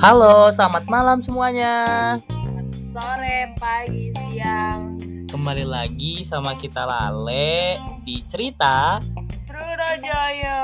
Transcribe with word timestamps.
Halo, 0.00 0.48
selamat 0.48 0.88
malam 0.88 1.20
semuanya. 1.20 2.16
Selamat 2.24 2.72
sore, 2.72 3.52
pagi, 3.60 4.16
siang. 4.16 4.96
Kembali 5.28 5.68
lagi 5.68 6.24
sama 6.24 6.56
kita 6.56 6.88
Lale 6.88 7.76
di 8.00 8.24
cerita 8.24 8.96
Trunojoyo. 9.44 10.56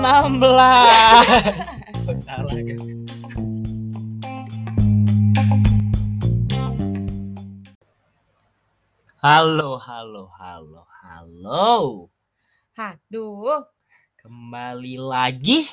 16. 0.00 2.08
Oh, 2.08 2.16
salah. 2.16 2.56
Halo, 9.20 9.76
halo, 9.76 10.32
halo, 10.40 10.88
halo. 11.04 12.08
Aduh. 12.80 13.68
Kembali 14.16 14.96
lagi 14.96 15.68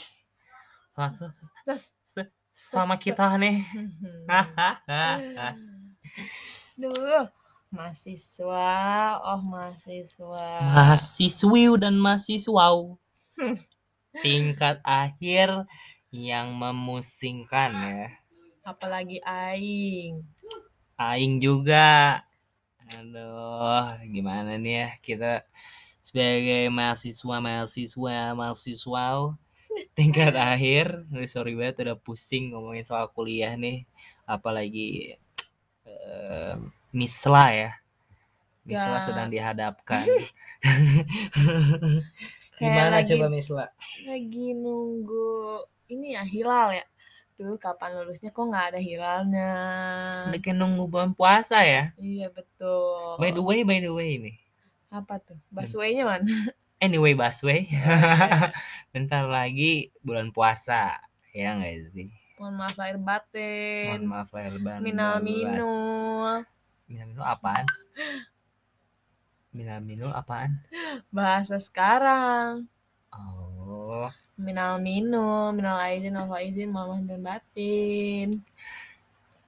Terus. 1.63 1.95
Sama 2.51 2.99
kita 2.99 3.39
nih. 3.39 3.63
Duh, 6.81 7.25
mahasiswa, 7.71 8.67
oh 9.23 9.41
mahasiswa. 9.47 10.47
Mahasiswi 10.75 11.71
dan 11.79 11.95
mahasiswa 11.95 12.67
tingkat 14.19 14.83
akhir 14.83 15.63
yang 16.11 16.51
memusingkan 16.51 17.71
ya. 17.71 18.11
Apalagi 18.67 19.23
aing. 19.23 20.27
Aing 20.99 21.39
juga. 21.39 22.19
Aduh, 22.91 24.03
gimana 24.11 24.59
nih 24.59 24.83
ya 24.83 24.89
kita 24.99 25.47
sebagai 26.03 26.67
mahasiswa 26.67 27.39
mahasiswa 27.39 28.35
mahasiswa 28.35 29.39
tingkat 29.97 30.33
akhir. 30.35 31.07
Sorry 31.25 31.53
banget 31.57 31.87
udah 31.87 31.97
pusing 31.99 32.53
ngomongin 32.53 32.85
soal 32.85 33.07
kuliah 33.09 33.53
nih. 33.55 33.85
Apalagi 34.25 35.17
eh, 35.85 36.55
misla 36.91 37.45
ya. 37.51 37.71
Misla 38.61 38.97
Ya. 38.97 39.01
sedang 39.01 39.27
dihadapkan. 39.33 40.01
Gimana 42.61 43.01
lagi, 43.01 43.17
coba 43.17 43.27
misla? 43.33 43.65
lagi 44.05 44.53
nunggu 44.53 45.65
ini 45.89 46.13
ya 46.13 46.21
hilal 46.25 46.69
ya. 46.73 46.85
Duh, 47.41 47.57
kapan 47.57 47.97
lulusnya 47.97 48.29
kok 48.29 48.45
nggak 48.45 48.65
ada 48.73 48.77
hilalnya? 48.77 49.49
Kayak 50.37 50.61
nunggu 50.61 50.85
bulan 50.85 51.17
puasa 51.17 51.65
ya. 51.65 51.89
Iya 51.97 52.29
betul. 52.29 53.17
By 53.17 53.33
the 53.33 53.41
way, 53.41 53.65
by 53.65 53.81
the 53.81 53.89
way 53.89 54.21
nih. 54.21 54.37
Apa 54.93 55.17
tuh? 55.17 55.41
Busway-nya 55.49 56.05
mana? 56.05 56.29
Anyway, 56.81 57.13
Baswe. 57.13 57.69
Bentar 58.93 59.29
lagi 59.29 59.93
bulan 60.01 60.33
puasa. 60.33 60.97
Ya 61.29 61.53
nggak 61.53 61.93
sih? 61.93 62.09
Mohon 62.41 62.55
maaf 62.57 62.75
lahir 62.81 62.97
batin. 62.97 64.01
Mohon 64.01 64.05
maaf 64.09 64.29
lahir 64.33 64.55
batin. 64.57 64.81
Minal 64.81 65.21
minul. 65.21 66.41
Minal 66.89 67.05
minul 67.13 67.21
apaan? 67.21 67.65
Minal 69.53 69.79
minul 69.85 70.09
apaan? 70.09 70.57
Bahasa 71.13 71.61
sekarang. 71.61 72.65
Oh, 73.13 74.09
Minal 74.41 74.81
minul, 74.81 75.53
minal 75.53 75.77
aizin, 75.85 76.17
wal 76.17 76.33
faizin, 76.33 76.73
mohon 76.73 77.05
maaf 77.05 77.05
dan 77.05 77.21
batin. 77.21 78.27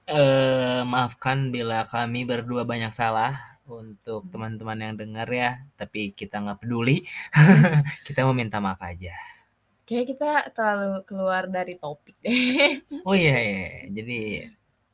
eh 0.04 0.84
maafkan 0.84 1.48
bila 1.48 1.82
kami 1.88 2.28
berdua 2.28 2.62
banyak 2.68 2.92
salah 2.92 3.53
untuk 3.64 4.28
teman-teman 4.28 4.76
yang 4.76 4.94
dengar 4.96 5.28
ya, 5.32 5.64
tapi 5.80 6.12
kita 6.12 6.40
nggak 6.44 6.60
peduli. 6.64 7.00
kita 8.06 8.28
mau 8.28 8.36
minta 8.36 8.60
maaf 8.60 8.80
aja. 8.84 9.16
Kayak 9.84 10.16
kita 10.16 10.30
terlalu 10.56 11.04
keluar 11.04 11.44
dari 11.48 11.76
topik 11.76 12.16
deh. 12.24 12.80
Oh 13.08 13.12
iya, 13.12 13.36
iya. 13.36 13.68
jadi 13.92 14.20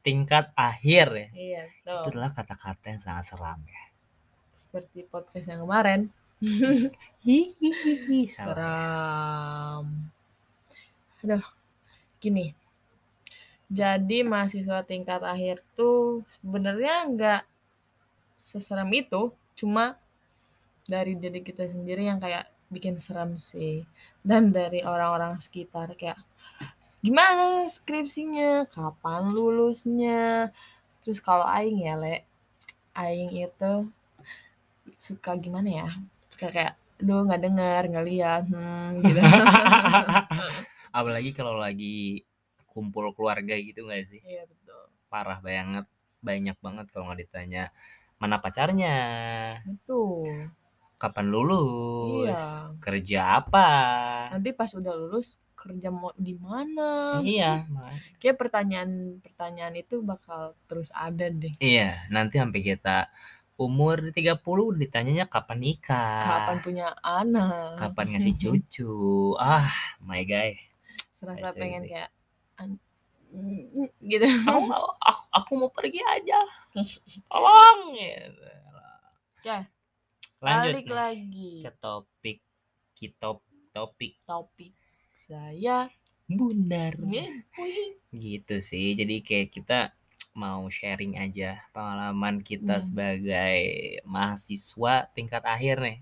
tingkat 0.02 0.50
akhir 0.58 1.06
ya. 1.14 1.28
iya, 1.36 1.62
Itu 1.86 2.10
adalah 2.10 2.34
kata-kata 2.34 2.84
yang 2.90 3.02
sangat 3.02 3.24
seram 3.30 3.60
ya. 3.62 3.82
Seperti 4.50 5.06
podcast 5.06 5.46
yang 5.46 5.62
kemarin. 5.62 6.10
Hihihi. 7.26 8.26
Seram. 8.26 10.10
Aduh, 11.22 11.44
gini. 12.18 12.56
Jadi 13.70 14.26
mahasiswa 14.26 14.82
tingkat 14.82 15.22
akhir 15.22 15.62
tuh 15.78 16.26
sebenarnya 16.26 17.06
nggak 17.06 17.42
seserem 18.40 18.88
itu, 18.96 19.36
cuma 19.52 20.00
dari 20.88 21.12
diri 21.12 21.44
kita 21.44 21.68
sendiri 21.68 22.08
yang 22.08 22.16
kayak 22.16 22.48
bikin 22.72 22.96
serem 22.96 23.36
sih. 23.36 23.84
Dan 24.24 24.56
dari 24.56 24.80
orang-orang 24.80 25.36
sekitar 25.36 25.92
kayak 26.00 26.16
gimana 27.04 27.68
skripsinya, 27.68 28.64
kapan 28.72 29.28
lulusnya. 29.28 30.48
Terus 31.04 31.20
kalau 31.20 31.44
aing 31.44 31.84
ya, 31.84 32.00
Le, 32.00 32.24
aing 32.96 33.28
itu 33.36 33.74
suka 34.96 35.36
gimana 35.36 35.68
ya? 35.68 35.88
Suka 36.32 36.48
kayak 36.48 36.74
aduh 37.00 37.24
nggak 37.28 37.42
dengar, 37.44 37.82
nggak 37.88 38.06
lihat, 38.08 38.44
hmm, 38.48 39.04
gitu. 39.04 39.20
Apalagi 40.96 41.30
kalau 41.32 41.56
lagi 41.56 42.24
kumpul 42.68 43.12
keluarga 43.16 43.56
gitu 43.56 43.88
gak 43.88 44.04
sih? 44.04 44.20
Iya 44.20 44.44
betul. 44.44 44.84
Parah 45.08 45.40
banget. 45.40 45.88
Banyak 46.20 46.56
banget 46.60 46.86
kalau 46.92 47.08
nggak 47.08 47.24
ditanya 47.24 47.72
mana 48.20 48.36
pacarnya, 48.38 48.96
Betul. 49.64 50.52
kapan 50.94 51.26
lulus, 51.26 52.36
Iya. 52.36 52.76
kerja 52.78 53.20
apa. 53.40 53.68
Nanti 54.30 54.52
pas 54.52 54.68
udah 54.70 54.92
lulus 54.92 55.40
kerja 55.56 55.88
mau 55.88 56.12
di 56.14 56.36
mana? 56.36 57.20
Iya. 57.20 57.64
Kayak 58.16 58.36
pertanyaan-pertanyaan 58.38 59.74
itu 59.74 60.04
bakal 60.04 60.52
terus 60.64 60.92
ada 60.92 61.26
deh. 61.26 61.52
iya. 61.58 62.04
Nanti 62.08 62.36
sampai 62.36 62.60
kita 62.60 63.08
umur 63.56 64.08
30 64.08 64.40
ditanyanya 64.74 65.24
kapan 65.26 65.60
nikah, 65.62 66.20
Kapan 66.20 66.56
punya 66.60 66.92
anak? 67.00 67.76
kapan 67.76 68.06
ngasih 68.10 68.34
cucu. 68.40 68.92
Ah, 69.36 69.68
my 70.00 70.24
guy. 70.24 70.56
Serasa 71.12 71.52
pengen 71.52 71.84
kayak 71.84 72.08
gitu. 74.00 74.26
Aku, 74.50 74.74
aku, 74.98 75.22
aku 75.30 75.50
mau 75.56 75.70
pergi 75.70 76.02
aja. 76.02 76.40
Tolong. 77.26 77.94
Gitu. 77.94 78.48
Oke, 79.40 79.58
Lanjut 80.40 80.72
balik 80.72 80.84
nih 80.84 80.96
lagi 80.96 81.50
ke 81.60 81.70
topik 81.76 82.38
kita 82.92 83.40
topik 83.72 84.12
topik 84.24 84.72
saya. 85.12 85.88
bundar. 86.30 86.94
Gitu 88.10 88.56
sih. 88.60 88.94
Jadi 88.94 89.20
kayak 89.20 89.48
kita 89.50 89.80
mau 90.30 90.62
sharing 90.66 91.18
aja 91.18 91.58
pengalaman 91.74 92.38
kita 92.38 92.78
Hmm. 92.78 92.84
sebagai 92.84 93.58
mahasiswa 94.06 95.10
tingkat 95.10 95.42
akhir 95.42 95.82
nih. 95.82 95.98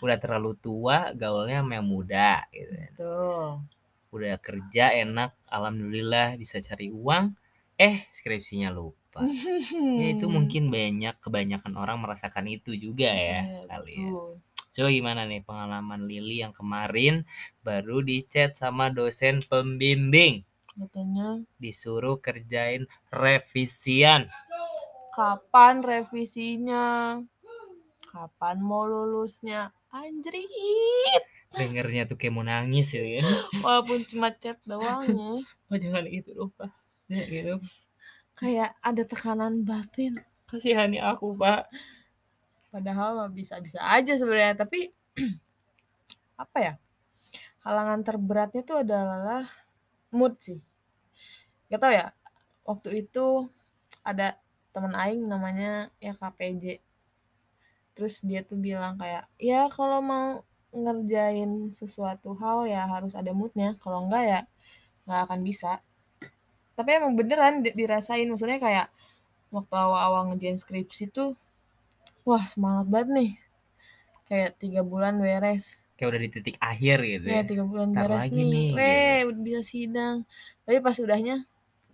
Udah 0.00 0.16
terlalu 0.16 0.56
tua, 0.56 1.12
gaulnya 1.12 1.60
sama 1.60 1.76
yang 1.76 1.88
muda 1.88 2.44
gitu. 2.48 2.76
Tuh. 2.96 3.60
Udah 4.14 4.34
kerja 4.46 4.84
enak, 5.04 5.30
alhamdulillah 5.56 6.36
bisa 6.40 6.56
cari 6.64 6.88
uang. 6.92 7.36
Eh, 7.78 7.96
skripsinya 8.10 8.68
lupa. 8.72 9.22
Ya 9.98 10.06
itu 10.14 10.26
mungkin 10.36 10.70
banyak 10.72 11.14
kebanyakan 11.24 11.72
orang 11.82 11.98
merasakan 12.02 12.46
itu 12.56 12.72
juga 12.78 13.10
ya 13.12 13.40
Iya, 13.46 13.66
kali 13.68 13.94
ya. 14.04 14.10
Coba 14.74 14.88
gimana 14.94 15.22
nih 15.30 15.42
pengalaman 15.48 16.00
Lili 16.10 16.36
yang 16.44 16.54
kemarin 16.54 17.14
baru 17.66 17.98
di-chat 18.08 18.50
sama 18.60 18.86
dosen 18.98 19.36
pembimbing 19.50 20.34
Katanya 20.78 21.28
disuruh 21.62 22.16
kerjain 22.24 22.82
revisian. 23.14 24.22
kapan 25.16 25.74
revisinya? 25.88 26.86
Kapan 28.10 28.56
mau 28.68 28.84
lulusnya? 28.92 29.60
Anjrit. 29.92 31.24
Dengernya 31.54 32.04
tuh 32.04 32.20
kayak 32.20 32.34
mau 32.34 32.44
nangis 32.44 32.92
ya. 32.92 33.00
kan? 33.00 33.24
Walaupun 33.64 34.04
cuma 34.04 34.28
chat 34.36 34.60
doang 34.68 35.04
ya. 35.08 35.30
Oh 35.68 35.76
jangan 35.76 36.04
gitu 36.08 36.36
dong 36.36 36.52
pak. 36.56 36.72
Ya 37.08 37.24
gitu. 37.24 37.54
Kayak 38.36 38.76
ada 38.84 39.02
tekanan 39.04 39.64
batin. 39.64 40.20
Kasihani 40.48 41.00
aku 41.00 41.32
pak. 41.36 41.68
Padahal 42.68 43.16
mah 43.16 43.30
bisa-bisa 43.32 43.80
aja 43.80 44.12
sebenarnya. 44.12 44.60
Tapi 44.60 44.92
apa 46.42 46.58
ya? 46.60 46.74
Halangan 47.64 48.00
terberatnya 48.04 48.62
tuh 48.62 48.84
adalah 48.84 49.44
mood 50.12 50.36
sih. 50.40 50.60
Gak 51.72 51.80
tau 51.80 51.92
ya. 51.92 52.12
Waktu 52.64 53.08
itu 53.08 53.48
ada 54.04 54.36
teman 54.72 54.92
aing 54.94 55.24
namanya 55.24 55.88
ya 56.00 56.12
KPJ. 56.12 56.80
Terus 57.96 58.22
dia 58.22 58.46
tuh 58.46 58.60
bilang 58.60 58.94
kayak, 58.94 59.26
ya 59.42 59.66
kalau 59.72 59.98
mau 59.98 60.47
ngerjain 60.84 61.50
sesuatu 61.80 62.28
hal 62.42 62.58
ya 62.74 62.82
harus 62.94 63.12
ada 63.20 63.30
moodnya. 63.40 63.68
Kalau 63.82 63.98
enggak 64.04 64.24
ya 64.32 64.40
nggak 65.06 65.20
akan 65.26 65.40
bisa. 65.48 65.72
Tapi 66.76 66.90
emang 66.98 67.12
beneran 67.18 67.54
di- 67.64 67.74
dirasain. 67.80 68.28
Maksudnya 68.32 68.58
kayak 68.66 68.86
waktu 69.56 69.74
awal-awal 69.84 70.22
ngerjain 70.32 70.58
skripsi 70.64 71.04
tuh, 71.16 71.30
wah 72.28 72.44
semangat 72.52 72.86
banget 72.94 73.10
nih. 73.18 73.30
Kayak 74.28 74.50
tiga 74.62 74.80
bulan 74.90 75.14
beres. 75.24 75.66
Kayak 75.96 76.08
udah 76.14 76.22
di 76.24 76.30
titik 76.34 76.56
akhir 76.70 76.98
gitu 77.12 77.26
Ya 77.28 77.38
ya. 77.38 77.44
tiga 77.48 77.64
bulan 77.70 77.90
Ntar 77.92 78.06
beres 78.06 78.26
lagi 78.32 78.40
nih. 78.42 78.48
nih, 78.52 78.68
Weh, 78.76 79.18
udah 79.28 79.40
bisa 79.48 79.60
sidang. 79.72 80.16
Tapi 80.64 80.78
pas 80.86 80.96
udahnya 81.04 81.36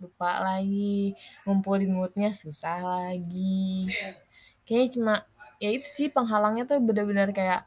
lupa 0.01 0.31
lagi, 0.47 1.15
ngumpulin 1.43 1.91
moodnya 1.97 2.29
susah 2.41 2.77
lagi. 2.93 3.89
Kayaknya 4.65 4.89
cuma 4.95 5.13
ya 5.63 5.69
itu 5.77 5.87
sih 5.97 6.07
penghalangnya 6.15 6.63
tuh 6.69 6.77
bener-bener 6.87 7.29
kayak 7.31 7.61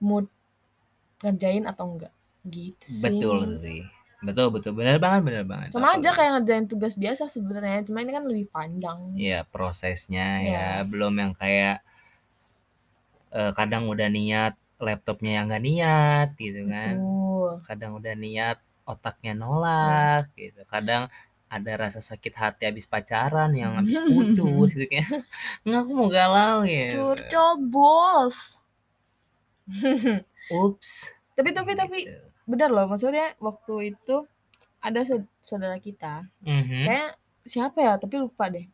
mood 0.00 0.26
ngerjain 1.24 1.64
atau 1.68 1.86
enggak, 1.96 2.14
gitu 2.48 2.86
sih. 2.88 3.02
Betul 3.04 3.56
sih. 3.60 3.80
Betul 4.20 4.52
betul, 4.52 4.72
bener 4.76 5.00
banget 5.00 5.20
bener 5.24 5.44
banget. 5.48 5.72
Sama 5.72 5.96
aja 5.96 6.10
kayak 6.12 6.30
ngerjain 6.40 6.66
tugas 6.68 6.94
biasa 7.00 7.24
sebenarnya, 7.32 7.88
cuma 7.88 8.04
ini 8.04 8.12
kan 8.12 8.24
lebih 8.28 8.46
panjang. 8.52 9.00
Iya, 9.16 9.48
prosesnya 9.48 10.44
ya, 10.44 10.50
Iya. 10.50 10.88
belum 10.88 11.14
yang 11.16 11.32
kayak 11.32 11.80
eee, 13.32 13.52
kadang 13.56 13.86
udah 13.86 14.08
niat, 14.10 14.54
laptopnya 14.82 15.30
yang 15.40 15.44
nggak 15.48 15.64
niat 15.64 16.28
gitu 16.36 16.60
kan. 16.66 16.94
Betul. 17.00 17.50
Kadang 17.68 17.92
udah 18.00 18.14
niat, 18.18 18.58
otaknya 18.88 19.32
nolak 19.38 20.24
gitu. 20.36 20.60
Kadang 20.68 21.08
ada 21.50 21.72
rasa 21.78 22.00
sakit 22.02 22.34
hati 22.36 22.62
habis 22.68 22.86
pacaran 22.90 23.50
yang 23.54 23.72
habis 23.78 23.98
putus 24.08 24.74
gitu 24.76 24.86
kayak, 24.90 25.08
"Enggak 25.64 25.80
aku 25.86 25.92
mau 25.96 26.08
galau," 26.12 26.56
gitu. 26.68 27.00
Curcol, 27.16 27.52
bos. 27.72 28.59
Ups. 30.50 31.14
Tapi 31.34 31.50
tapi 31.54 31.72
tapi 31.74 31.98
Gitu. 32.04 32.20
bener 32.44 32.68
loh, 32.68 32.86
maksudnya 32.86 33.32
waktu 33.38 33.94
itu 33.94 34.26
ada 34.80 35.00
saud 35.04 35.24
saudara 35.40 35.76
kita, 35.78 36.26
Mhm. 36.42 36.84
kayaknya 36.88 37.06
siapa 37.44 37.78
ya, 37.80 37.92
tapi 37.96 38.16
lupa 38.18 38.48
deh. 38.48 38.66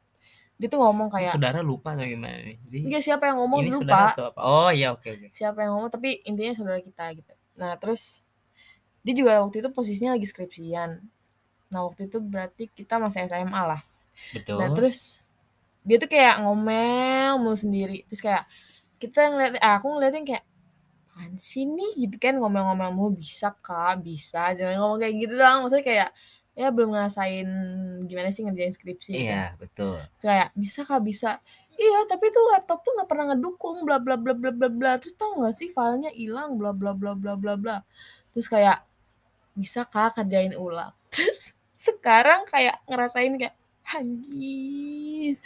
Dia 0.57 0.73
tuh 0.73 0.81
ngomong 0.81 1.13
kayak 1.13 1.37
saudara 1.37 1.61
lupa 1.61 1.93
atau 1.93 2.07
gimana 2.07 2.41
nih? 2.41 2.57
Jadi 2.65 2.79
Enggak, 2.89 3.03
siapa 3.05 3.23
yang 3.29 3.37
ngomong 3.45 3.59
ini 3.61 3.71
lupa. 3.77 4.17
atau 4.17 4.25
apa? 4.33 4.41
Oh, 4.41 4.71
iya, 4.73 4.89
oke 4.97 5.05
oke. 5.05 5.27
Siapa 5.31 5.59
yang 5.63 5.77
ngomong, 5.77 5.91
tapi 5.93 6.25
intinya 6.25 6.57
saudara 6.57 6.81
kita 6.81 7.05
gitu. 7.13 7.33
Nah, 7.61 7.77
terus 7.77 8.25
dia 9.05 9.13
juga 9.15 9.39
waktu 9.45 9.61
itu 9.61 9.69
posisinya 9.69 10.17
lagi 10.17 10.25
skripsian. 10.25 10.91
Nah, 11.69 11.81
waktu 11.85 12.09
itu 12.09 12.19
berarti 12.19 12.73
kita 12.73 12.97
masih 12.97 13.29
SMA 13.29 13.63
lah. 13.67 13.83
Betul. 14.33 14.59
Nah, 14.65 14.73
terus 14.73 15.21
dia 15.85 16.01
tuh 16.01 16.09
kayak 16.09 16.41
ngomel 16.41 17.37
mulu 17.37 17.55
sendiri. 17.55 18.03
Terus 18.09 18.23
kayak 18.25 18.45
kita 18.97 19.29
ngeliat 19.29 19.61
eh, 19.61 19.73
aku 19.77 19.87
ngeliatin 19.93 20.25
kayak, 20.25 20.45
"Apaan 21.17 21.41
sih 21.41 21.65
nih?" 21.65 21.97
Gitu 21.97 22.21
kan, 22.21 22.37
ngomel-ngomel 22.37 22.93
mulu, 22.93 23.17
"Bisa 23.17 23.57
Kak, 23.65 24.05
bisa, 24.05 24.53
jangan 24.53 24.77
ngomong 24.77 25.01
kayak 25.01 25.15
gitu 25.17 25.33
doang." 25.41 25.65
Maksudnya 25.65 25.87
kayak 25.89 26.11
ya 26.57 26.69
belum 26.73 26.93
ngerasain 26.93 27.49
gimana 28.05 28.29
sih 28.33 28.45
ngerjain 28.45 28.73
skripsi 28.77 29.13
gitu. 29.17 29.33
Iya, 29.33 29.57
betul. 29.57 29.97
Terus 30.21 30.25
kayak, 30.29 30.49
"Bisa 30.53 30.81
Kak, 30.85 31.01
bisa." 31.01 31.41
"Iya, 31.77 32.05
tapi 32.09 32.29
tuh 32.33 32.45
laptop 32.53 32.85
tuh 32.85 32.93
nggak 33.01 33.09
pernah 33.09 33.25
ngedukung 33.33 33.85
bla 33.89 33.97
bla 33.97 34.21
bla 34.21 34.37
bla 34.37 34.53
bla 34.53 34.69
bla. 34.69 34.93
Terus 35.01 35.17
tahu 35.17 35.41
nggak 35.41 35.55
sih 35.57 35.69
filenya 35.73 36.13
hilang 36.13 36.61
bla 36.61 36.77
bla 36.77 36.93
bla 36.93 37.17
bla 37.17 37.33
bla 37.37 37.55
bla." 37.57 37.77
Terus 38.33 38.49
kayak, 38.49 38.85
"Bisa 39.57 39.89
Kak, 39.89 40.21
kerjain 40.21 40.53
ulang." 40.53 40.93
Terus 41.17 41.57
sekarang 41.77 42.45
kayak 42.49 42.81
ngerasain 42.89 43.37
kayak, 43.37 43.57
"Anjir, 43.93 45.37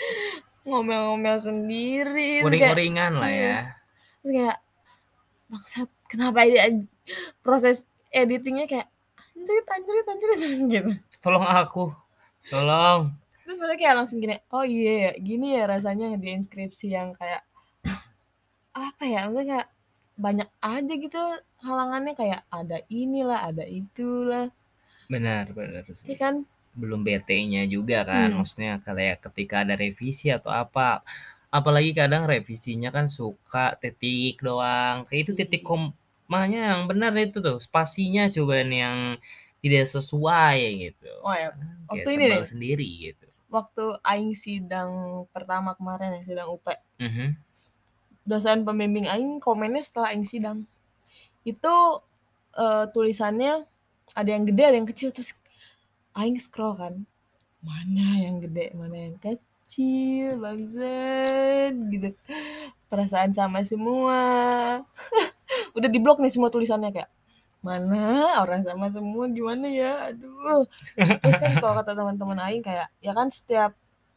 ngomel-ngomel 0.62 1.38
sendiri." 1.42 2.42
Uring-uringan 2.46 3.18
lah 3.18 3.30
ya. 3.34 3.58
Terus 4.22 4.32
kayak, 4.34 4.58
"Bangsat, 5.50 5.90
kenapa 6.06 6.46
ini 6.46 6.86
proses 7.42 7.82
editing-nya 8.08 8.64
kayak 8.64 8.86
anjrit 9.34 9.66
anjrit 9.66 10.06
anjrit," 10.06 10.38
gitu. 10.78 10.90
Tolong 11.20 11.44
aku, 11.44 11.90
tolong. 12.48 13.12
Terus 13.42 13.58
maksudnya 13.58 13.78
kayak 13.78 13.94
langsung 13.98 14.18
gini, 14.22 14.38
"Oh 14.48 14.62
iya 14.62 15.10
ya, 15.10 15.12
gini 15.18 15.58
ya 15.58 15.66
rasanya 15.66 16.14
ngerjain 16.14 16.40
skripsi 16.40 16.86
yang 16.88 17.10
kayak" 17.12 17.42
apa 18.70 19.02
ya, 19.02 19.26
maksudnya 19.26 19.46
kayak 19.50 19.68
banyak 20.14 20.48
aja 20.62 20.94
gitu 20.94 21.22
halangannya, 21.60 22.14
kayak 22.14 22.40
ada 22.48 22.78
inilah, 22.86 23.50
ada 23.50 23.64
itulah. 23.66 24.46
Benar 25.10 25.50
benar 25.50 25.82
sih. 25.90 26.14
kan? 26.14 26.46
Belum 26.70 27.02
bete-nya 27.02 27.66
juga 27.66 28.06
kan, 28.06 28.30
Hmm. 28.30 28.38
maksudnya 28.40 28.78
kayak 28.78 29.26
ketika 29.26 29.66
ada 29.66 29.74
revisi 29.74 30.30
atau 30.30 30.54
apa. 30.54 31.02
Apalagi 31.50 31.90
kadang 31.90 32.30
revisinya 32.30 32.94
kan 32.94 33.10
suka 33.10 33.74
titik 33.82 34.38
doang, 34.38 35.02
kayak 35.02 35.20
itu 35.26 35.32
titik 35.34 35.66
Iya. 35.66 35.68
komanya 35.68 36.60
yang 36.74 36.82
benar 36.86 37.10
itu 37.18 37.42
tuh, 37.42 37.58
spasinya 37.58 38.30
coba 38.30 38.62
nih 38.62 38.80
yang 38.86 38.98
tidak 39.58 39.84
sesuai 39.90 40.58
gitu. 40.78 41.10
Oh 41.26 41.34
ya, 41.34 41.50
waktu 41.90 42.06
kayak 42.06 42.14
ini 42.14 42.26
sebel 42.30 42.38
deh. 42.38 42.48
sendiri 42.54 42.88
gitu. 43.10 43.26
Waktu 43.50 43.84
aing 44.06 44.32
sidang 44.38 44.90
pertama 45.34 45.74
kemarin 45.74 46.22
ya, 46.22 46.22
sidang 46.22 46.54
UP. 46.54 46.70
Mhm. 47.02 47.34
Dosen 48.22 48.62
pembimbing 48.62 49.10
aing 49.10 49.42
komennya 49.42 49.82
setelah 49.82 50.14
aing 50.14 50.22
sidang. 50.22 50.70
Itu, 51.42 51.98
eee, 52.54 52.84
tulisannya 52.94 53.66
ada 54.14 54.30
yang 54.30 54.46
gede, 54.46 54.62
ada 54.70 54.76
yang 54.78 54.86
kecil, 54.86 55.10
terus 55.10 55.34
aing 56.14 56.38
scroll 56.38 56.78
kan, 56.78 56.94
mana 57.66 58.22
yang 58.22 58.38
gede, 58.38 58.70
mana 58.78 58.94
yang 59.10 59.14
kecil, 59.18 59.42
bangsat, 60.40 61.74
gitu. 61.94 62.10
Perasaan 62.90 63.30
sama 63.30 63.62
semua. 63.62 64.20
Udah 65.76 65.86
diblok 65.86 66.18
nih 66.18 66.32
semua 66.32 66.50
tulisannya 66.50 66.90
kayak, 66.90 67.10
mana 67.60 68.40
orang 68.40 68.64
sama 68.64 68.88
semua 68.88 69.28
gimana 69.28 69.68
ya, 69.68 70.10
aduh. 70.10 70.64
Terus 70.96 71.36
kan 71.38 71.54
kalau 71.60 71.76
kata 71.78 71.92
teman-teman 71.92 72.40
aing 72.50 72.64
kayak, 72.64 72.88
ya 73.04 73.12
kan 73.12 73.28
setiap 73.28 73.76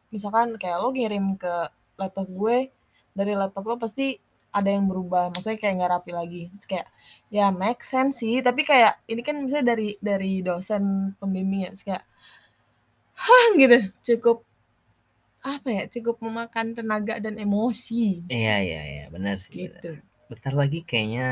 misalkan 0.09 0.55
kayak 0.57 0.79
lo 0.79 0.89
ngirim 0.95 1.35
ke 1.37 1.69
laptop 1.99 2.27
gue, 2.31 2.71
dari 3.13 3.33
laptop 3.37 3.63
lo 3.67 3.75
pasti 3.77 4.17
ada 4.53 4.69
yang 4.69 4.85
berubah, 4.85 5.33
maksudnya 5.33 5.57
kayak 5.57 5.73
nggak 5.81 5.91
rapi 5.97 6.11
lagi. 6.13 6.43
Terus 6.57 6.67
kayak, 6.69 6.87
ya 7.33 7.49
make 7.49 7.81
sense 7.81 8.21
sih, 8.21 8.41
tapi 8.45 8.61
kayak 8.63 9.01
ini 9.09 9.21
kan 9.25 9.35
misalnya 9.41 9.73
dari 9.73 9.97
dari 9.97 10.41
dosen 10.45 11.13
pembimbingnya, 11.17 11.73
terus 11.73 11.85
kayak, 11.85 12.03
hah 13.17 13.45
gitu, 13.57 13.77
cukup 14.13 14.45
apa 15.43 15.67
ya, 15.67 15.83
cukup 15.91 16.23
memakan 16.23 16.71
tenaga 16.71 17.19
dan 17.19 17.35
emosi. 17.35 18.23
Iya 18.31 18.55
iya 18.63 18.81
iya, 18.87 19.05
benar 19.11 19.35
sih, 19.43 19.67
benar. 19.67 19.83
Gitu. 19.83 19.91
Bentar 20.31 20.53
lagi 20.55 20.79
kayaknya 20.87 21.27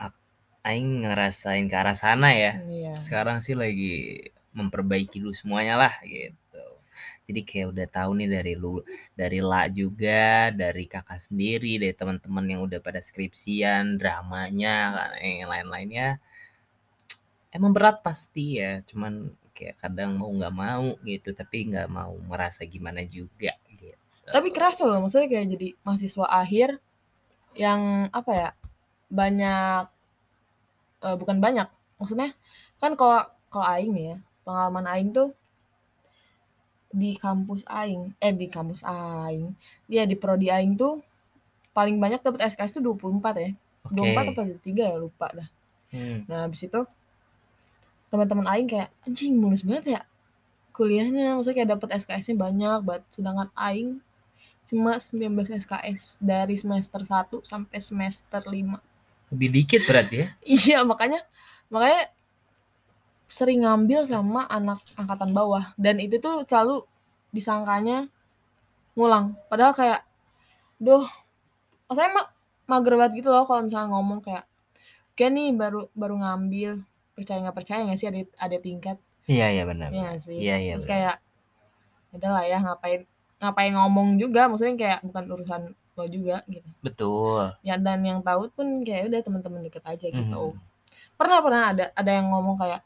ak 0.00 0.16
aing 0.64 1.04
ngerasain 1.04 1.68
ke 1.68 1.76
arah 1.76 1.92
sana 1.92 2.32
ya. 2.32 2.56
Iya. 2.64 2.96
Sekarang 2.96 3.44
sih 3.44 3.52
lagi 3.52 4.24
memperbaiki 4.56 5.20
dulu 5.20 5.36
semuanya 5.36 5.76
lah 5.76 5.94
gitu. 6.08 6.40
Jadi 7.28 7.40
kayak 7.46 7.66
udah 7.76 7.86
tahu 7.86 8.10
nih 8.18 8.28
dari 8.32 8.54
lu 8.58 8.82
dari 9.14 9.38
La 9.44 9.68
juga, 9.68 10.50
dari 10.50 10.88
Kakak 10.88 11.20
sendiri, 11.30 11.78
dari 11.78 11.94
teman-teman 11.94 12.44
yang 12.48 12.60
udah 12.64 12.80
pada 12.82 12.98
skripsian, 12.98 14.00
dramanya, 14.00 15.06
yang 15.20 15.52
lain-lainnya. 15.52 16.18
Emang 17.52 17.76
berat 17.76 18.02
pasti 18.02 18.58
ya, 18.58 18.82
cuman 18.82 19.30
kayak 19.60 19.76
kadang 19.76 20.16
mau 20.16 20.32
nggak 20.32 20.54
mau 20.56 20.96
gitu, 21.04 21.36
tapi 21.36 21.68
nggak 21.68 21.88
mau 21.92 22.16
merasa 22.24 22.64
gimana 22.64 23.04
juga 23.04 23.52
gitu. 23.68 23.92
Tapi 24.24 24.48
kerasa 24.48 24.88
loh, 24.88 25.04
maksudnya 25.04 25.28
kayak 25.28 25.46
jadi 25.52 25.68
mahasiswa 25.84 26.26
akhir 26.32 26.68
yang 27.52 28.08
apa 28.08 28.32
ya, 28.32 28.48
banyak 29.12 29.84
eee, 31.04 31.16
bukan 31.20 31.36
banyak, 31.44 31.68
maksudnya 32.00 32.32
kan 32.80 32.96
kalau 32.96 33.28
kalau 33.52 33.66
aing 33.76 33.92
nih 33.92 34.04
ya, 34.14 34.16
pengalaman 34.48 34.86
aing 34.96 35.10
tuh 35.12 35.28
di 36.90 37.14
kampus 37.20 37.62
aing 37.68 38.16
eh, 38.16 38.32
di 38.32 38.48
kampus 38.48 38.80
aing, 38.88 39.52
iya 39.92 40.08
di 40.08 40.16
prodi 40.16 40.48
aing 40.48 40.80
tuh 40.80 41.04
paling 41.76 42.00
banyak 42.00 42.24
dapet 42.24 42.40
SKS 42.50 42.80
tuh 42.80 42.82
24 42.96 43.34
ya. 43.36 43.50
24 43.90 44.30
apa 44.32 44.40
Oke. 44.42 44.58
23 44.62 44.84
ya, 44.94 44.96
lupa 44.98 45.26
dah. 45.34 45.48
Hmm. 45.90 46.22
Nah, 46.30 46.46
habis 46.46 46.62
itu 46.62 46.80
teman-teman 48.10 48.46
aing 48.50 48.68
kayak, 48.68 48.90
"Anjing 49.06 49.38
mulus 49.38 49.62
banget 49.62 49.98
ya 49.98 50.00
kuliahnya," 50.74 51.38
maksudnya 51.38 51.56
kayak 51.62 51.70
dapet 51.78 51.88
SKS-nya 52.02 52.36
banyak 52.38 52.78
banget, 52.84 53.04
sedangkan 53.14 53.48
aing 53.54 54.02
cuma 54.70 54.98
19 55.02 55.50
SKS 55.50 56.14
dari 56.22 56.54
semester 56.54 57.02
1 57.02 57.42
sampai 57.42 57.78
semester 57.82 58.42
5. 58.46 58.78
Lebih 59.34 59.48
dikit 59.50 59.82
berarti 59.86 60.14
ya? 60.22 60.28
Iya, 60.46 60.78
makanya 60.86 61.22
makanya 61.70 62.10
sering 63.30 63.62
ngambil 63.62 64.06
sama 64.10 64.46
anak 64.50 64.82
angkatan 64.98 65.30
bawah. 65.30 65.70
Dan 65.78 66.02
itu 66.02 66.18
tuh 66.18 66.42
selalu 66.42 66.82
disangkanya 67.30 68.10
ngulang, 68.98 69.38
padahal 69.46 69.70
kayak, 69.70 70.02
duh, 70.82 71.06
maksudnya 71.86 72.10
ma 72.10 72.22
mager 72.66 72.94
banget 72.98 73.22
gitu 73.22 73.30
loh 73.30 73.46
kalau 73.46 73.66
misalnya 73.66 73.90
ngomong 73.94 74.18
kayak, 74.22 74.44
"Oke 75.14 75.26
nih 75.30 75.54
baru 75.54 75.86
baru 75.94 76.18
ngambil, 76.18 76.82
percaya 77.20 77.38
nggak 77.44 77.56
percaya 77.60 77.80
nggak 77.84 77.98
sih 78.00 78.08
ada 78.08 78.20
ada 78.40 78.56
tingkat?" 78.56 78.96
Iya 79.28 79.46
iya, 79.52 79.62
benar 79.68 79.92
Iya 79.92 80.10
sih? 80.16 80.36
Iya 80.40 80.56
iya, 80.58 80.72
Terus 80.74 80.88
benar. 80.88 80.92
kayak, 80.96 81.16
ya 82.10 82.14
udahlah 82.18 82.44
ya 82.48 82.58
ngapain 82.64 83.00
ngapain 83.40 83.72
ngomong 83.76 84.08
juga, 84.20 84.48
maksudnya 84.50 84.74
kayak 84.76 85.00
bukan 85.06 85.24
urusan 85.32 85.62
lo 85.96 86.04
juga 86.08 86.40
gitu. 86.48 86.68
Betul. 86.80 87.52
Ya 87.60 87.76
dan 87.76 88.00
yang 88.02 88.24
tahu 88.24 88.48
pun 88.52 88.80
kayak 88.82 89.12
udah 89.12 89.20
teman-teman 89.20 89.60
deket 89.64 89.84
aja 89.84 90.06
gitu. 90.08 90.40
Mhm. 90.56 90.56
Pernah 91.20 91.38
pernah 91.44 91.62
ada 91.76 91.84
ada 91.92 92.10
yang 92.10 92.32
ngomong 92.32 92.56
kayak 92.56 92.80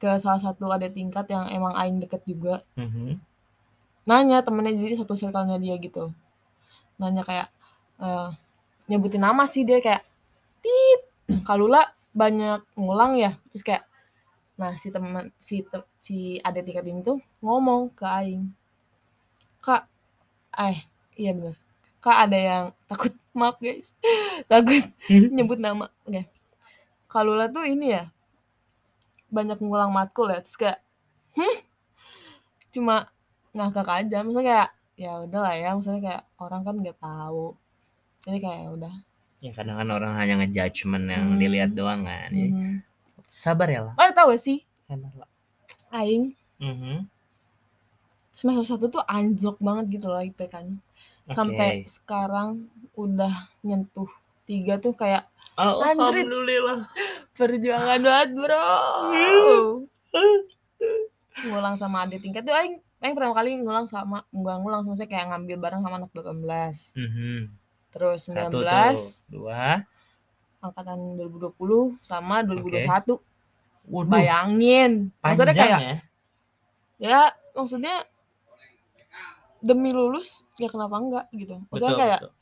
ke 0.00 0.08
salah 0.16 0.40
satu 0.40 0.64
adik 0.72 0.96
tingkat 0.96 1.28
yang 1.28 1.44
emang 1.52 1.76
aing 1.76 2.00
deket 2.00 2.24
juga. 2.24 2.64
Mhm. 2.80 3.20
Nanya 4.08 4.40
temennya, 4.40 4.72
jadi 4.72 5.04
satu 5.04 5.12
circle-nya 5.12 5.60
dia 5.60 5.76
gitu. 5.76 6.10
Nanya 6.96 7.20
kayak, 7.20 7.52
eee, 8.00 8.28
nyebutin 8.88 9.20
nama 9.20 9.44
sih 9.44 9.62
dia 9.62 9.78
kayak, 9.78 10.02
"Tit, 10.64 11.00
Kak 11.44 11.60
Lula 11.60 11.84
banyak 12.12 12.60
ngulang 12.76 13.18
ya?" 13.18 13.36
Terus 13.50 13.64
kayak 13.66 13.90
Nah, 14.60 14.76
si 14.76 14.92
teman 14.92 15.32
si 15.40 15.64
te, 15.64 15.80
si 15.96 16.36
adik 16.44 16.68
tingkat 16.68 16.84
ini 16.84 17.00
tuh 17.00 17.16
ngomong 17.40 17.96
ke 17.96 18.04
aing. 18.04 18.52
Kak, 19.64 19.88
eh, 20.52 20.84
iya 21.16 21.32
bener. 21.32 21.56
Kak 22.04 22.28
ada 22.28 22.36
yang 22.36 22.64
takut, 22.88 23.16
maaf 23.32 23.56
guys. 23.56 23.96
takut 24.52 24.84
nyebut 25.08 25.56
nama. 25.56 25.88
Oke. 26.04 26.28
Kalula 27.08 27.48
tuh 27.48 27.64
ini 27.64 27.96
ya. 27.96 28.12
Banyak 29.32 29.64
ngulang 29.64 29.96
matkul 29.96 30.28
ya. 30.28 30.44
Terus 30.44 30.60
kayak 30.60 30.78
hmm? 31.40 31.56
Cuma 32.68 33.08
ngakak 33.56 33.88
aja. 33.88 34.20
Misalnya 34.20 34.44
kayak 34.44 34.70
ya 35.00 35.12
udah 35.24 35.40
lah 35.40 35.54
ya, 35.56 35.68
misalnya 35.72 36.00
kayak 36.04 36.22
orang 36.36 36.60
kan 36.68 36.74
nggak 36.76 36.98
tahu. 37.00 37.56
Jadi 38.28 38.38
kayak 38.44 38.58
ya 38.60 38.70
udah. 38.76 38.94
Ya 39.40 39.50
kadang 39.50 39.76
kan 39.76 39.88
orang 39.88 40.12
hanya 40.14 40.34
ngejudgement 40.38 41.04
yang 41.06 41.24
Hmm. 41.26 41.38
dilihat 41.38 41.72
doang 41.72 42.04
kan. 42.04 42.28
Jadi, 42.28 42.50
Mhm. 42.50 42.74
Sabar 43.32 43.66
ya 43.66 43.80
lah. 43.82 43.94
Oh, 43.96 44.12
tahu 44.12 44.36
sih? 44.36 44.60
Sabar 44.84 45.12
lah. 45.16 45.30
Aing 45.90 46.36
Mhm. 46.58 47.08
semester 48.30 48.64
satu 48.66 48.86
tuh 48.90 49.02
anjlok 49.02 49.56
banget 49.58 49.96
gitu 49.96 50.06
loh 50.06 50.20
IPK-nya. 50.20 50.76
Sampai 51.26 51.82
Oke. 51.82 51.88
sekarang 51.90 52.68
udah 52.94 53.32
nyentuh 53.60 54.08
tiga 54.44 54.76
tuh 54.76 54.92
kayak 54.92 55.24
Oh. 55.54 55.80
Alhamdulillah. 55.80 56.88
perjuangan 57.32 58.00
banget 58.00 58.28
bro. 58.34 58.66
ngulang 61.40 61.72
sama 61.74 62.04
adik 62.04 62.20
tingkat 62.20 62.42
tuh 62.42 62.52
Aing, 62.52 62.76
Aing 62.98 63.14
pertama 63.14 63.32
kali 63.32 63.56
ngulang 63.56 63.84
sama 63.84 64.20
nggak 64.28 64.56
ngulang 64.58 64.82
sama 64.82 64.92
saya 64.94 65.08
kayak 65.08 65.30
ngambil 65.30 65.56
bareng 65.58 65.80
sama 65.80 65.96
anak 65.96 66.12
18 66.12 66.92
Mhm. 66.94 67.40
Terus 67.90 68.26
Satu 68.26 68.62
19 68.62 68.66
tuh. 68.66 69.02
Dua. 69.28 69.82
angkatan 70.60 71.16
2020 71.16 71.96
sama 71.98 72.44
2021 72.44 73.16
Waduh. 73.88 74.06
bayangin 74.06 75.08
maksudnya 75.18 75.56
kayak 75.56 75.80
ya. 75.80 75.96
ya 77.00 77.20
maksudnya 77.52 78.04
demi 79.60 79.90
lulus 79.90 80.44
ya 80.56 80.68
kenapa 80.68 80.96
enggak 80.96 81.26
gitu 81.32 81.60
maksudnya 81.66 81.90
Betul, 81.90 82.00
kayak 82.00 82.20
betul. 82.20 82.32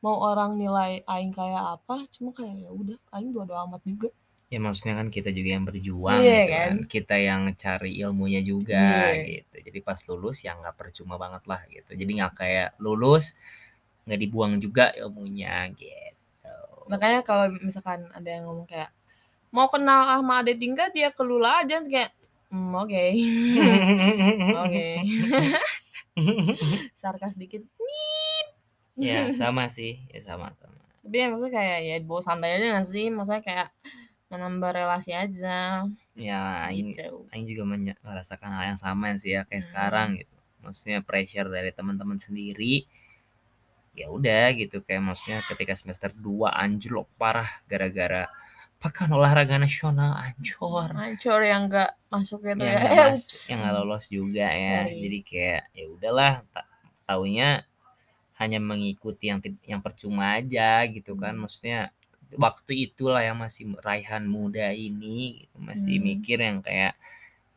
mau 0.00 0.16
orang 0.22 0.50
nilai 0.54 1.02
aing 1.04 1.30
kayak 1.30 1.78
apa 1.78 2.06
cuma 2.10 2.30
kayak 2.30 2.54
ya 2.60 2.70
udah 2.70 2.98
aing 3.12 3.30
bodo 3.30 3.54
amat 3.66 3.82
juga 3.84 4.10
Ya 4.46 4.60
maksudnya 4.60 5.00
kan 5.00 5.08
kita 5.08 5.32
juga 5.32 5.56
yang 5.56 5.64
berjuang 5.64 6.20
Iya, 6.20 6.28
gitu 6.36 6.52
kan. 6.52 6.60
kan? 6.60 6.74
Kita 6.84 7.16
yang 7.16 7.42
cari 7.56 7.96
ilmunya 7.96 8.44
juga 8.44 9.08
Iya. 9.08 9.24
gitu. 9.40 9.56
Jadi 9.64 9.78
pas 9.80 9.96
lulus 10.12 10.44
ya 10.44 10.52
nggak 10.52 10.76
percuma 10.76 11.16
banget 11.16 11.48
lah 11.48 11.64
gitu. 11.72 11.96
Jadi 11.96 12.10
nggak 12.20 12.32
kayak 12.36 12.68
lulus 12.76 13.32
nggak 14.04 14.20
dibuang 14.20 14.58
juga 14.58 14.90
ilmunya 14.94 15.70
gitu. 15.74 16.54
makanya 16.90 17.22
kalau 17.22 17.46
misalkan 17.62 18.02
ada 18.10 18.26
yang 18.28 18.44
ngomong 18.44 18.66
kayak 18.66 18.90
mau 19.54 19.68
kenal 19.68 20.02
sama 20.18 20.42
adik 20.42 20.58
tingkat 20.58 20.90
ya 20.92 21.08
kelula 21.14 21.62
aja 21.62 21.78
Terus 21.78 21.88
kayak 21.88 22.10
hmm, 22.50 22.72
oke 22.74 23.04
oke 24.64 24.86
sarkas 27.00 27.36
dikit 27.38 27.62
ya 28.94 29.32
sama 29.32 29.66
sih, 29.72 30.04
ya 30.12 30.20
sama 30.20 30.52
sama. 30.60 30.78
tapi 31.02 31.16
ya 31.18 31.26
maksudnya 31.32 31.54
kayak 31.58 31.78
ya 31.82 31.94
bawa 32.04 32.20
santai 32.22 32.60
aja 32.60 32.66
gak 32.78 32.86
sih 32.86 33.06
maksudnya 33.08 33.42
kayak 33.42 33.68
menambah 34.30 34.70
relasi 34.72 35.12
aja 35.12 35.84
Ya 36.16 36.68
aing 36.68 36.92
gitu 36.96 37.28
Aing 37.32 37.44
juga 37.48 37.64
merasakan 38.00 38.50
hal 38.56 38.64
yang 38.76 38.80
sama 38.80 39.12
sih 39.18 39.36
ya 39.36 39.44
kayak 39.44 39.60
Hmm. 39.64 39.68
sekarang 39.68 40.08
gitu. 40.20 40.36
Maksudnya 40.62 40.98
pressure 41.02 41.50
dari 41.50 41.74
teman-teman 41.74 42.16
sendiri. 42.16 42.86
Ya 43.92 44.08
udah 44.08 44.48
gitu 44.56 44.80
kayak 44.80 45.02
maksudnya 45.04 45.44
ketika 45.44 45.76
semester 45.76 46.08
2 46.16 46.48
anjlok 46.56 47.08
parah 47.20 47.60
gara-gara 47.68 48.24
pekan 48.80 49.12
olahraga 49.14 49.60
nasional 49.60 50.16
ancur. 50.16 50.90
hancur 50.96 51.38
yang 51.44 51.68
gak 51.70 51.94
masuk 52.10 52.42
gitu 52.42 52.64
Yang 52.66 52.82
ya 52.82 52.88
eh, 52.88 53.06
mas, 53.12 53.22
yang 53.46 53.58
nggak 53.62 53.74
lolos 53.78 54.04
juga 54.10 54.46
ya. 54.50 54.88
Sorry. 54.88 54.98
Jadi 55.06 55.18
kayak 55.22 55.62
ya 55.76 55.84
udahlah 55.92 56.32
ta- 56.50 56.68
taunya 57.06 57.48
hanya 58.40 58.58
mengikuti 58.58 59.28
yang 59.30 59.38
yang 59.62 59.78
percuma 59.84 60.40
aja 60.40 60.82
gitu 60.88 61.12
kan. 61.14 61.36
Hmm. 61.36 61.44
Maksudnya 61.46 61.92
waktu 62.40 62.88
itulah 62.90 63.20
yang 63.20 63.36
masih 63.38 63.76
raihan 63.84 64.24
muda 64.24 64.72
ini 64.72 65.44
gitu. 65.46 65.56
masih 65.60 66.00
Hmm. 66.00 66.04
mikir 66.08 66.38
yang 66.40 66.58
kayak 66.64 66.96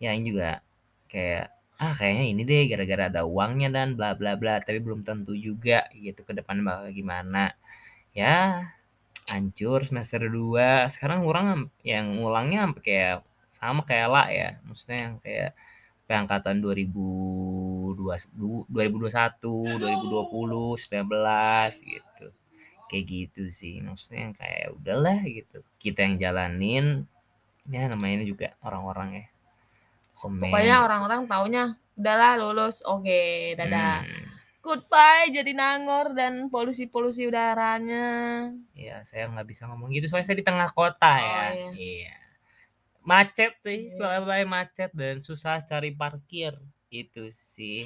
ya 0.03 0.11
ini 0.11 0.35
juga 0.35 0.59
kayak 1.07 1.54
ah 1.81 1.91
kayaknya 1.91 2.25
ini 2.31 2.41
deh 2.47 2.63
gara-gara 2.71 3.03
ada 3.11 3.21
uangnya 3.27 3.67
dan 3.75 3.87
bla 3.97 4.15
bla 4.19 4.31
bla 4.39 4.53
tapi 4.63 4.79
belum 4.79 5.03
tentu 5.07 5.33
juga 5.35 5.87
gitu 5.91 6.21
ke 6.27 6.31
depan 6.37 6.63
bakal 6.63 6.87
gimana? 6.95 7.55
Ya 8.15 8.71
hancur 9.31 9.83
semester 9.83 10.21
2 10.29 10.87
sekarang 10.93 11.25
orang 11.25 11.69
yang 11.83 12.21
ngulangnya 12.21 12.69
sampai 12.69 12.81
kayak 12.85 13.15
sama 13.49 13.81
kayak 13.83 14.09
lah 14.11 14.27
ya 14.29 14.49
maksudnya 14.67 14.99
yang 15.09 15.15
kayak 15.23 15.51
angkatan 16.05 16.61
2020 16.61 18.69
2021 18.69 19.81
2020 19.81 20.77
19 20.77 21.91
gitu. 21.91 22.27
Kayak 22.85 23.05
gitu 23.09 23.43
sih 23.49 23.81
maksudnya 23.81 24.29
yang 24.29 24.35
kayak 24.37 24.67
udahlah 24.77 25.19
gitu. 25.25 25.65
Kita 25.81 26.05
yang 26.05 26.21
jalanin 26.21 27.09
ya 27.65 27.89
namanya 27.89 28.21
juga 28.23 28.53
orang-orang 28.61 29.25
ya 29.25 29.34
komen. 30.15 30.47
Pokoknya 30.49 30.81
orang-orang 30.81 31.21
taunya 31.27 31.63
udahlah 31.93 32.33
lulus. 32.39 32.79
Oke 32.81 33.53
dadah. 33.53 34.01
Hmm, 34.01 34.25
goodbye 34.59 35.29
jadi 35.29 35.51
nangor 35.51 36.15
dan 36.15 36.47
polusi-polusi 36.47 37.27
udaranya. 37.27 38.49
Ya 38.73 39.03
saya 39.03 39.27
nggak 39.27 39.45
bisa 39.45 39.67
ngomong 39.67 39.91
gitu 39.91 40.07
soalnya 40.07 40.27
saya 40.27 40.39
di 40.39 40.47
tengah 40.47 40.71
kota 40.71 41.11
Oh, 41.11 41.19
ya. 41.19 41.43
iya. 41.51 41.69
iya. 41.75 42.15
Macet 43.05 43.53
sih 43.61 43.93
Iya. 43.93 44.25
bye 44.25 44.45
macet 44.45 44.89
dan 44.91 45.21
susah 45.21 45.61
cari 45.61 45.93
parkir. 45.93 46.57
Itu 46.89 47.27
sih. 47.29 47.83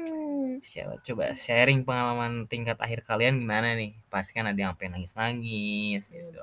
Siapa 0.60 1.00
coba 1.00 1.32
sharing 1.32 1.82
pengalaman 1.82 2.44
tingkat 2.44 2.76
akhir 2.76 3.02
kalian 3.02 3.40
gimana 3.40 3.72
nih? 3.74 3.96
Pasti 4.06 4.36
kan 4.36 4.44
ada 4.44 4.54
yang 4.58 4.76
pengen 4.76 5.00
nangis 5.00 5.16
nangis 5.16 6.12
gitu. 6.12 6.42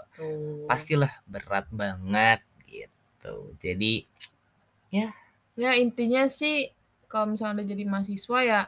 pastilah 0.66 1.14
berat 1.24 1.70
banget 1.70 2.42
gitu. 2.66 3.54
Jadi 3.62 4.04
ya 4.90 5.12
intinya 5.58 6.30
sih 6.30 6.70
kalau 7.10 7.34
misalnya 7.34 7.62
udah 7.64 7.68
jadi 7.68 7.84
mahasiswa 7.90 8.40
ya 8.46 8.62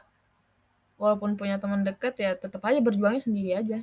walaupun 0.98 1.38
punya 1.38 1.56
teman 1.56 1.80
deket 1.86 2.18
ya 2.20 2.36
tetap 2.36 2.60
aja 2.66 2.82
berjuangnya 2.82 3.22
sendiri 3.22 3.50
aja. 3.56 3.78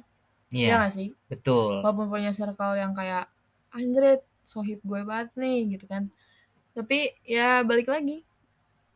Ya 0.47 0.67
ya 0.71 0.75
gak 0.87 0.93
sih? 0.95 1.09
betul. 1.27 1.83
Walaupun 1.83 2.07
punya 2.07 2.31
circle 2.31 2.75
yang 2.79 2.91
kayak 2.95 3.27
anjrit 3.71 4.23
sohib 4.47 4.79
gue 4.83 5.01
banget 5.03 5.31
nih 5.35 5.75
gitu 5.75 5.85
kan. 5.87 6.07
Tapi 6.71 7.15
ya 7.27 7.63
balik 7.67 7.89
lagi 7.89 8.23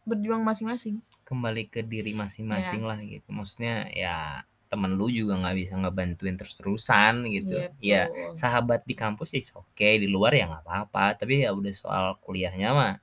berjuang 0.07 0.41
masing-masing. 0.43 0.99
Kembali 1.27 1.67
ke 1.67 1.83
diri 1.83 2.11
Iya. 2.15 2.19
masing-masing 2.23 2.81
lah 2.83 2.99
gitu. 3.03 3.27
Maksudnya 3.31 3.87
ya 3.91 4.43
temen 4.71 4.95
lu 4.95 5.11
juga 5.11 5.35
nggak 5.35 5.55
bisa 5.59 5.73
ngebantuin 5.75 6.39
terus-terusan 6.39 7.27
gitu. 7.27 7.59
Iya, 7.83 8.07
ya 8.07 8.31
sahabat 8.39 8.87
di 8.87 8.95
kampus 8.95 9.35
is 9.35 9.51
oke 9.51 9.67
di 9.83 10.07
luar 10.07 10.31
ya 10.31 10.47
nggak 10.47 10.63
apa-apa. 10.63 11.19
Tapi 11.19 11.43
ya 11.43 11.51
udah 11.51 11.73
soal 11.75 12.05
kuliahnya 12.23 12.69
mah 12.71 12.93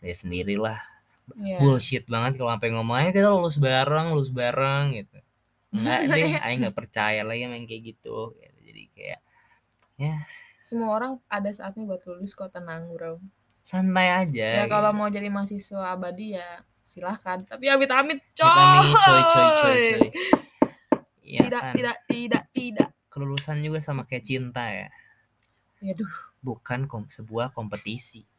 ya 0.00 0.14
sendirilah. 0.14 0.80
Iya. 1.38 1.62
bullshit 1.62 2.04
banget 2.10 2.42
kalau 2.42 2.50
sampai 2.50 2.74
ngomong 2.74 2.96
aja 2.98 3.10
kita 3.14 3.30
lulus 3.30 3.54
bareng 3.62 4.10
lulus 4.10 4.34
bareng 4.34 4.98
gitu. 4.98 5.18
Enggak 5.70 6.10
deh 6.10 6.34
Aing 6.44 6.58
nggak 6.66 6.74
percaya 6.76 7.22
lagi 7.22 7.46
yang 7.46 7.54
kayak 7.70 7.82
gitu 7.94 8.34
gitu. 8.34 8.58
jadi 8.66 8.82
kayak 8.90 9.20
semua 10.60 10.92
orang 10.92 11.12
ada 11.28 11.48
saatnya 11.52 11.88
buat 11.88 12.02
lulus 12.04 12.34
kok 12.34 12.52
tenang 12.52 12.90
bro. 12.92 13.20
Santai 13.60 14.26
aja 14.26 14.64
ya 14.64 14.66
kalau 14.66 14.90
gitu. 14.92 14.98
mau 14.98 15.08
jadi 15.08 15.28
mahasiswa 15.30 15.94
abadi 15.94 16.36
ya 16.36 16.64
silahkan. 16.82 17.38
Tapi 17.46 17.70
amit-amit 17.70 18.20
coy. 18.34 18.48
Amit-amit, 18.50 18.94
coy 18.98 19.22
coy 19.22 19.22
coy 19.30 19.78
coy. 19.94 20.08
Ya 21.22 21.40
tidak 21.46 21.62
kan? 21.62 21.74
tidak 21.76 21.96
tidak 22.08 22.44
tidak. 22.50 22.88
Kelulusan 23.10 23.62
juga 23.62 23.78
sama 23.78 24.02
kayak 24.06 24.24
cinta 24.26 24.66
ya. 24.66 24.88
Yaduh, 25.80 26.12
bukan 26.44 26.84
kom 26.84 27.08
sebuah 27.08 27.56
kompetisi 27.56 28.29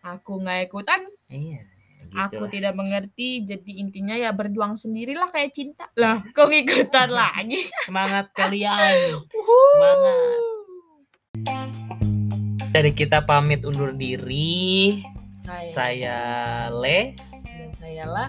aku 0.00 0.40
nggak 0.40 0.72
ikutan. 0.72 1.00
Iya 1.28 1.70
gitu 2.10 2.18
aku 2.18 2.42
lah. 2.46 2.50
tidak 2.50 2.74
mengerti 2.74 3.46
jadi 3.46 3.72
intinya 3.78 4.18
ya 4.18 4.34
berjuang 4.34 4.74
sendirilah 4.74 5.30
kayak 5.30 5.54
cinta. 5.54 5.86
Lah 5.94 6.18
kok 6.34 6.50
ngikutan 6.50 7.10
lagi? 7.22 7.70
Semangat 7.86 8.34
kalian. 8.34 9.22
Semangat. 9.30 10.40
Dari 12.70 12.90
kita 12.94 13.22
pamit 13.26 13.62
undur 13.66 13.94
diri. 13.94 15.02
Saya, 15.40 15.70
saya 15.70 16.18
Le. 16.70 17.14
Dan 17.42 17.70
saya 17.74 18.04
lah 18.06 18.28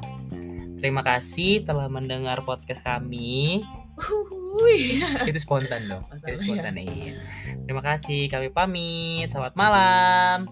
terima 0.81 1.05
kasih 1.05 1.61
telah 1.61 1.85
mendengar 1.85 2.41
podcast 2.41 2.81
kami. 2.81 3.61
Uhuy. 4.01 4.97
itu 5.29 5.39
spontan 5.41 5.85
dong. 5.85 6.01
Oh, 6.09 6.17
itu 6.17 6.41
spontan 6.41 6.81
iya. 6.81 7.21
Terima 7.69 7.85
kasih. 7.85 8.25
Kami 8.33 8.49
pamit. 8.49 9.29
Selamat 9.29 9.53
malam 9.53 10.49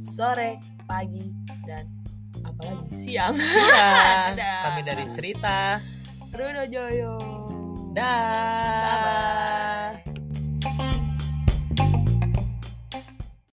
sore 0.00 0.58
pagi 0.88 1.30
dan 1.68 1.86
apalagi 2.42 2.88
siang. 2.96 3.36
Dadah. 4.34 4.60
kami 4.66 4.80
dari 4.82 5.04
cerita. 5.14 5.78
Truno 6.30 6.62
Joyo 6.66 7.40
dah 7.90 8.06
bye 8.86 8.98
bye 9.02 10.09